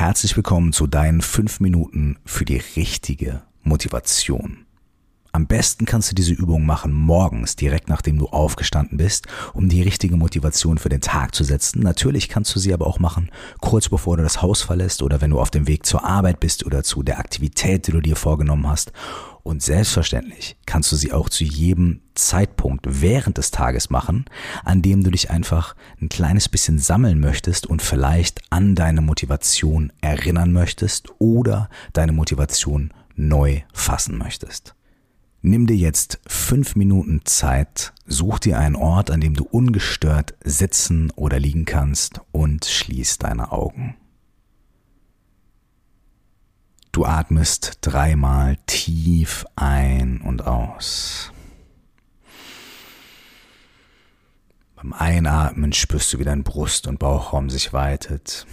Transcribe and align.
Herzlich 0.00 0.34
willkommen 0.34 0.72
zu 0.72 0.86
deinen 0.86 1.20
fünf 1.20 1.60
Minuten 1.60 2.16
für 2.24 2.46
die 2.46 2.56
richtige 2.74 3.42
Motivation. 3.62 4.64
Am 5.30 5.46
besten 5.46 5.84
kannst 5.84 6.10
du 6.10 6.14
diese 6.14 6.32
Übung 6.32 6.64
machen 6.64 6.94
morgens, 6.94 7.54
direkt 7.54 7.90
nachdem 7.90 8.16
du 8.16 8.26
aufgestanden 8.26 8.96
bist, 8.96 9.26
um 9.52 9.68
die 9.68 9.82
richtige 9.82 10.16
Motivation 10.16 10.78
für 10.78 10.88
den 10.88 11.02
Tag 11.02 11.34
zu 11.34 11.44
setzen. 11.44 11.82
Natürlich 11.82 12.30
kannst 12.30 12.54
du 12.54 12.58
sie 12.58 12.72
aber 12.72 12.86
auch 12.86 12.98
machen, 12.98 13.30
kurz 13.60 13.90
bevor 13.90 14.16
du 14.16 14.22
das 14.22 14.40
Haus 14.40 14.62
verlässt 14.62 15.02
oder 15.02 15.20
wenn 15.20 15.32
du 15.32 15.38
auf 15.38 15.50
dem 15.50 15.68
Weg 15.68 15.84
zur 15.84 16.02
Arbeit 16.02 16.40
bist 16.40 16.64
oder 16.64 16.82
zu 16.82 17.02
der 17.02 17.18
Aktivität, 17.18 17.86
die 17.86 17.92
du 17.92 18.00
dir 18.00 18.16
vorgenommen 18.16 18.70
hast. 18.70 18.92
Und 19.42 19.62
selbstverständlich 19.62 20.56
kannst 20.66 20.92
du 20.92 20.96
sie 20.96 21.12
auch 21.12 21.28
zu 21.28 21.44
jedem 21.44 22.00
Zeitpunkt 22.14 22.84
während 22.88 23.38
des 23.38 23.50
Tages 23.50 23.90
machen, 23.90 24.26
an 24.64 24.82
dem 24.82 25.02
du 25.02 25.10
dich 25.10 25.30
einfach 25.30 25.74
ein 26.00 26.08
kleines 26.08 26.48
bisschen 26.48 26.78
sammeln 26.78 27.20
möchtest 27.20 27.66
und 27.66 27.82
vielleicht 27.82 28.40
an 28.50 28.74
deine 28.74 29.00
Motivation 29.00 29.92
erinnern 30.00 30.52
möchtest 30.52 31.08
oder 31.18 31.68
deine 31.92 32.12
Motivation 32.12 32.92
neu 33.16 33.62
fassen 33.72 34.18
möchtest. 34.18 34.74
Nimm 35.42 35.66
dir 35.66 35.76
jetzt 35.76 36.20
fünf 36.26 36.76
Minuten 36.76 37.22
Zeit, 37.24 37.94
such 38.04 38.40
dir 38.40 38.58
einen 38.58 38.76
Ort, 38.76 39.10
an 39.10 39.22
dem 39.22 39.34
du 39.34 39.44
ungestört 39.44 40.34
sitzen 40.44 41.10
oder 41.16 41.38
liegen 41.38 41.64
kannst 41.64 42.20
und 42.30 42.66
schließ 42.66 43.16
deine 43.16 43.50
Augen. 43.50 43.96
Du 46.92 47.04
atmest 47.04 47.78
dreimal 47.82 48.56
tief 48.66 49.46
ein 49.54 50.20
und 50.22 50.44
aus. 50.44 51.32
Beim 54.74 54.92
Einatmen 54.92 55.72
spürst 55.72 56.12
du, 56.12 56.18
wie 56.18 56.24
dein 56.24 56.42
Brust- 56.42 56.88
und 56.88 56.98
Bauchraum 56.98 57.48
sich 57.48 57.72
weitet. 57.72 58.44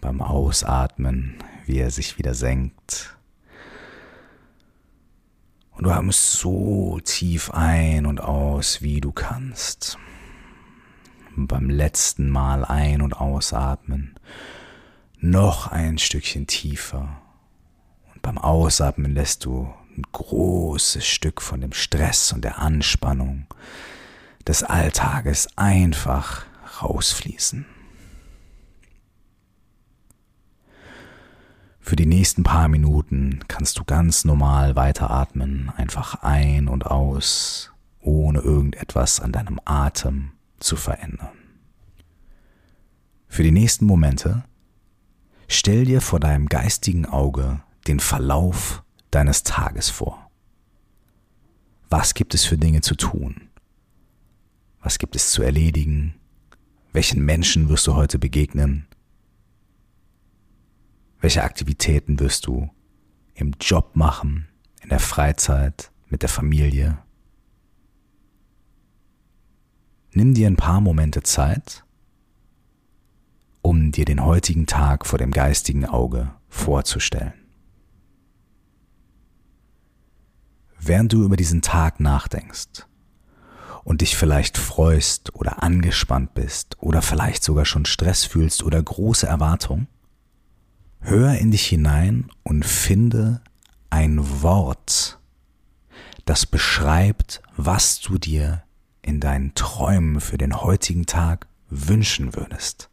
Beim 0.00 0.22
Ausatmen, 0.22 1.36
wie 1.66 1.78
er 1.78 1.90
sich 1.90 2.16
wieder 2.16 2.32
senkt. 2.32 3.14
Und 5.72 5.84
du 5.84 5.90
atmest 5.90 6.32
so 6.32 6.98
tief 7.04 7.50
ein 7.50 8.06
und 8.06 8.22
aus, 8.22 8.80
wie 8.80 9.02
du 9.02 9.12
kannst. 9.12 9.98
Und 11.36 11.46
beim 11.46 11.68
letzten 11.68 12.30
Mal 12.30 12.64
ein- 12.64 13.02
und 13.02 13.12
ausatmen 13.12 14.14
noch 15.22 15.68
ein 15.68 15.98
Stückchen 15.98 16.46
tiefer. 16.46 17.22
Und 18.12 18.22
beim 18.22 18.38
Ausatmen 18.38 19.14
lässt 19.14 19.44
du 19.44 19.72
ein 19.96 20.02
großes 20.10 21.06
Stück 21.06 21.40
von 21.40 21.60
dem 21.60 21.72
Stress 21.72 22.32
und 22.32 22.44
der 22.44 22.58
Anspannung 22.58 23.46
des 24.46 24.64
Alltages 24.64 25.48
einfach 25.56 26.44
rausfließen. 26.82 27.64
Für 31.78 31.96
die 31.96 32.06
nächsten 32.06 32.42
paar 32.42 32.68
Minuten 32.68 33.40
kannst 33.48 33.78
du 33.78 33.84
ganz 33.84 34.24
normal 34.24 34.76
weiteratmen, 34.76 35.70
einfach 35.76 36.22
ein 36.22 36.68
und 36.68 36.86
aus, 36.86 37.72
ohne 38.00 38.40
irgendetwas 38.40 39.20
an 39.20 39.32
deinem 39.32 39.60
Atem 39.64 40.32
zu 40.58 40.76
verändern. 40.76 41.30
Für 43.28 43.42
die 43.42 43.50
nächsten 43.50 43.84
Momente 43.84 44.44
Stell 45.54 45.84
dir 45.84 46.00
vor 46.00 46.18
deinem 46.18 46.46
geistigen 46.46 47.04
Auge 47.04 47.62
den 47.86 48.00
Verlauf 48.00 48.82
deines 49.10 49.42
Tages 49.42 49.90
vor. 49.90 50.30
Was 51.90 52.14
gibt 52.14 52.32
es 52.32 52.46
für 52.46 52.56
Dinge 52.56 52.80
zu 52.80 52.94
tun? 52.94 53.50
Was 54.80 54.98
gibt 54.98 55.14
es 55.14 55.30
zu 55.30 55.42
erledigen? 55.42 56.14
Welchen 56.94 57.22
Menschen 57.22 57.68
wirst 57.68 57.86
du 57.86 57.94
heute 57.94 58.18
begegnen? 58.18 58.86
Welche 61.20 61.44
Aktivitäten 61.44 62.18
wirst 62.18 62.46
du 62.46 62.70
im 63.34 63.52
Job 63.60 63.94
machen, 63.94 64.48
in 64.80 64.88
der 64.88 65.00
Freizeit, 65.00 65.92
mit 66.08 66.22
der 66.22 66.30
Familie? 66.30 66.96
Nimm 70.12 70.32
dir 70.32 70.46
ein 70.46 70.56
paar 70.56 70.80
Momente 70.80 71.22
Zeit 71.22 71.84
um 73.62 73.92
dir 73.92 74.04
den 74.04 74.24
heutigen 74.24 74.66
Tag 74.66 75.06
vor 75.06 75.18
dem 75.18 75.30
geistigen 75.30 75.86
Auge 75.86 76.32
vorzustellen. 76.48 77.32
Während 80.78 81.12
du 81.12 81.22
über 81.24 81.36
diesen 81.36 81.62
Tag 81.62 82.00
nachdenkst 82.00 82.86
und 83.84 84.00
dich 84.00 84.16
vielleicht 84.16 84.58
freust 84.58 85.32
oder 85.34 85.62
angespannt 85.62 86.34
bist 86.34 86.76
oder 86.80 87.02
vielleicht 87.02 87.44
sogar 87.44 87.64
schon 87.64 87.84
Stress 87.84 88.24
fühlst 88.24 88.64
oder 88.64 88.82
große 88.82 89.26
Erwartungen, 89.26 89.86
hör 91.00 91.36
in 91.36 91.52
dich 91.52 91.66
hinein 91.66 92.30
und 92.42 92.64
finde 92.64 93.40
ein 93.90 94.42
Wort, 94.42 95.20
das 96.24 96.46
beschreibt, 96.46 97.42
was 97.56 98.00
du 98.00 98.18
dir 98.18 98.64
in 99.02 99.20
deinen 99.20 99.54
Träumen 99.54 100.20
für 100.20 100.38
den 100.38 100.60
heutigen 100.60 101.06
Tag 101.06 101.46
wünschen 101.68 102.34
würdest. 102.34 102.91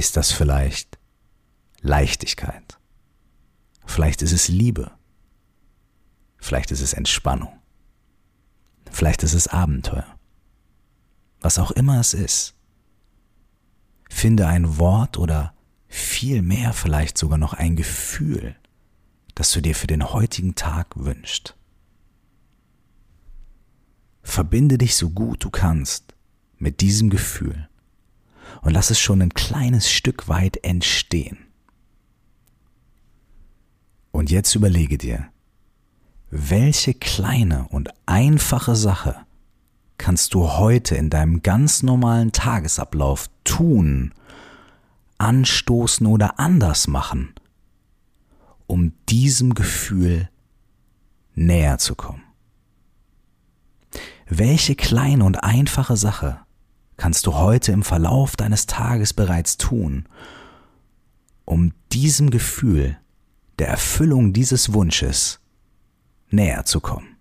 Ist 0.00 0.16
das 0.16 0.32
vielleicht 0.32 0.98
Leichtigkeit? 1.82 2.78
Vielleicht 3.84 4.22
ist 4.22 4.32
es 4.32 4.48
Liebe. 4.48 4.92
Vielleicht 6.38 6.70
ist 6.70 6.80
es 6.80 6.94
Entspannung. 6.94 7.52
Vielleicht 8.90 9.22
ist 9.24 9.34
es 9.34 9.46
Abenteuer. 9.46 10.18
Was 11.42 11.58
auch 11.58 11.70
immer 11.70 12.00
es 12.00 12.14
ist. 12.14 12.54
Finde 14.08 14.46
ein 14.46 14.78
Wort 14.78 15.18
oder 15.18 15.52
viel 15.86 16.40
mehr 16.40 16.72
vielleicht 16.72 17.18
sogar 17.18 17.36
noch 17.36 17.52
ein 17.52 17.76
Gefühl, 17.76 18.56
das 19.34 19.52
du 19.52 19.60
dir 19.60 19.74
für 19.74 19.86
den 19.86 20.14
heutigen 20.14 20.54
Tag 20.54 20.96
wünschst. 20.96 21.58
Verbinde 24.22 24.78
dich 24.78 24.96
so 24.96 25.10
gut 25.10 25.44
du 25.44 25.50
kannst 25.50 26.14
mit 26.56 26.80
diesem 26.80 27.10
Gefühl 27.10 27.68
und 28.62 28.72
lass 28.72 28.90
es 28.90 29.00
schon 29.00 29.22
ein 29.22 29.34
kleines 29.34 29.90
Stück 29.90 30.28
weit 30.28 30.64
entstehen. 30.64 31.38
Und 34.12 34.30
jetzt 34.30 34.54
überlege 34.54 34.98
dir, 34.98 35.28
welche 36.30 36.94
kleine 36.94 37.66
und 37.68 37.90
einfache 38.06 38.76
Sache 38.76 39.16
kannst 39.98 40.34
du 40.34 40.52
heute 40.52 40.94
in 40.94 41.10
deinem 41.10 41.42
ganz 41.42 41.82
normalen 41.82 42.32
Tagesablauf 42.32 43.28
tun, 43.44 44.14
anstoßen 45.18 46.06
oder 46.06 46.38
anders 46.38 46.86
machen, 46.86 47.34
um 48.66 48.92
diesem 49.08 49.54
Gefühl 49.54 50.28
näher 51.34 51.78
zu 51.78 51.94
kommen? 51.94 52.22
Welche 54.26 54.76
kleine 54.76 55.24
und 55.24 55.42
einfache 55.42 55.96
Sache 55.96 56.40
kannst 57.10 57.26
du 57.26 57.34
heute 57.34 57.72
im 57.72 57.82
Verlauf 57.82 58.36
deines 58.36 58.66
Tages 58.66 59.12
bereits 59.12 59.56
tun, 59.56 60.08
um 61.44 61.72
diesem 61.90 62.30
Gefühl 62.30 62.98
der 63.58 63.66
Erfüllung 63.66 64.32
dieses 64.32 64.72
Wunsches 64.72 65.40
näher 66.28 66.66
zu 66.66 66.78
kommen. 66.78 67.16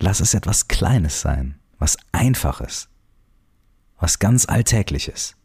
Lass 0.00 0.18
es 0.18 0.34
etwas 0.34 0.66
Kleines 0.66 1.20
sein, 1.20 1.60
was 1.78 1.98
Einfaches, 2.10 2.88
was 3.96 4.18
ganz 4.18 4.46
Alltägliches, 4.46 5.36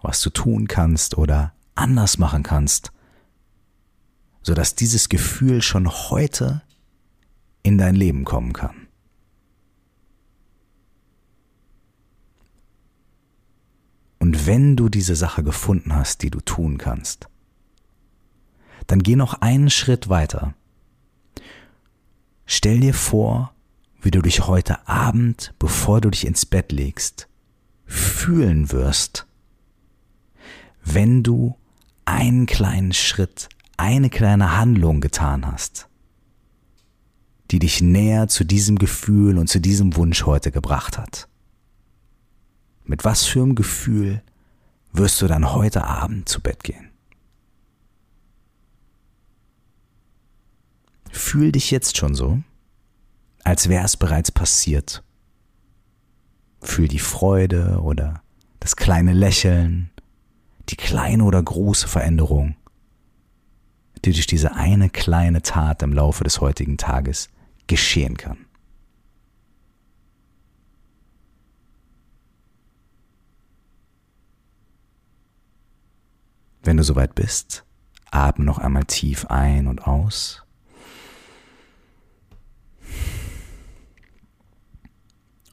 was 0.00 0.20
du 0.20 0.30
tun 0.30 0.68
kannst 0.68 1.18
oder 1.18 1.52
anders 1.74 2.18
machen 2.18 2.44
kannst, 2.44 2.92
sodass 4.42 4.76
dieses 4.76 5.08
Gefühl 5.08 5.60
schon 5.60 5.90
heute 5.90 6.62
in 7.64 7.78
dein 7.78 7.96
Leben 7.96 8.24
kommen 8.24 8.52
kann. 8.52 8.82
Und 14.22 14.30
wenn 14.46 14.76
du 14.76 14.88
diese 14.88 15.16
Sache 15.16 15.42
gefunden 15.42 15.94
hast, 15.94 16.22
die 16.22 16.30
du 16.30 16.40
tun 16.40 16.78
kannst, 16.78 17.28
dann 18.86 19.02
geh 19.02 19.16
noch 19.16 19.40
einen 19.40 19.70
Schritt 19.70 20.08
weiter. 20.08 20.54
Stell 22.46 22.80
dir 22.80 22.94
vor, 22.94 23.54
wie 24.00 24.10
du 24.10 24.20
dich 24.20 24.46
heute 24.46 24.86
Abend, 24.88 25.54
bevor 25.58 26.00
du 26.00 26.10
dich 26.10 26.26
ins 26.26 26.44
Bett 26.44 26.72
legst, 26.72 27.28
fühlen 27.86 28.72
wirst, 28.72 29.26
wenn 30.84 31.22
du 31.22 31.56
einen 32.04 32.46
kleinen 32.46 32.92
Schritt, 32.92 33.48
eine 33.76 34.10
kleine 34.10 34.56
Handlung 34.56 35.00
getan 35.00 35.46
hast, 35.46 35.88
die 37.50 37.60
dich 37.60 37.80
näher 37.80 38.28
zu 38.28 38.44
diesem 38.44 38.78
Gefühl 38.78 39.38
und 39.38 39.48
zu 39.48 39.60
diesem 39.60 39.94
Wunsch 39.96 40.26
heute 40.26 40.50
gebracht 40.50 40.98
hat. 40.98 41.28
Mit 42.84 43.04
was 43.04 43.24
für 43.24 43.42
einem 43.42 43.54
Gefühl 43.54 44.22
wirst 44.92 45.20
du 45.22 45.26
dann 45.26 45.52
heute 45.52 45.84
Abend 45.84 46.28
zu 46.28 46.40
Bett 46.40 46.62
gehen? 46.64 46.90
Fühl 51.10 51.52
dich 51.52 51.70
jetzt 51.70 51.96
schon 51.96 52.14
so, 52.14 52.42
als 53.44 53.68
wäre 53.68 53.84
es 53.84 53.96
bereits 53.96 54.30
passiert. 54.30 55.02
Fühl 56.60 56.88
die 56.88 56.98
Freude 56.98 57.80
oder 57.82 58.22
das 58.60 58.76
kleine 58.76 59.12
Lächeln 59.12 59.92
die 60.68 60.76
kleine 60.76 61.24
oder 61.24 61.42
große 61.42 61.88
Veränderung, 61.88 62.56
die 64.04 64.12
durch 64.12 64.26
diese 64.26 64.54
eine 64.54 64.90
kleine 64.90 65.42
Tat 65.42 65.82
im 65.82 65.92
Laufe 65.92 66.24
des 66.24 66.40
heutigen 66.40 66.78
Tages 66.78 67.28
geschehen 67.66 68.16
kann. 68.16 68.38
Wenn 76.62 76.76
du 76.76 76.84
soweit 76.84 77.14
bist, 77.14 77.64
atme 78.10 78.44
noch 78.44 78.58
einmal 78.58 78.84
tief 78.84 79.26
ein 79.26 79.66
und 79.66 79.86
aus. 79.86 80.44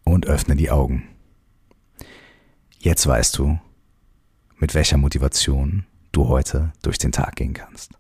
Und 0.04 0.28
öffne 0.28 0.56
die 0.56 0.72
Augen. 0.72 1.08
Jetzt 2.78 3.06
weißt 3.06 3.38
du, 3.38 3.60
mit 4.58 4.74
welcher 4.74 4.98
Motivation 4.98 5.86
du 6.12 6.28
heute 6.28 6.74
durch 6.82 6.98
den 6.98 7.12
Tag 7.12 7.36
gehen 7.36 7.54
kannst. 7.54 7.99